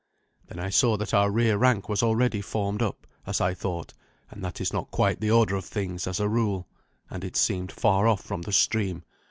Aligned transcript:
Then 0.47 0.57
I 0.57 0.69
saw 0.71 0.97
that 0.97 1.13
our 1.13 1.29
rear 1.29 1.59
rank 1.59 1.87
was 1.87 2.01
already 2.01 2.41
formed 2.41 2.81
up, 2.81 3.05
as 3.27 3.39
I 3.39 3.53
thought, 3.53 3.93
and 4.31 4.43
that 4.43 4.59
is 4.59 4.73
not 4.73 4.89
quite 4.89 5.21
the 5.21 5.29
order 5.29 5.55
of 5.55 5.63
things, 5.65 6.07
as 6.07 6.19
a 6.19 6.27
rule, 6.27 6.67
and 7.11 7.23
it 7.23 7.37
seemed 7.37 7.71
far 7.71 8.07
off 8.07 8.21
from 8.23 8.41
the 8.41 8.51
stream. 8.51 9.03